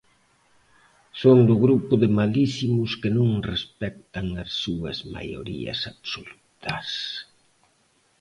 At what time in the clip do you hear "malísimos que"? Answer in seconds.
2.19-3.09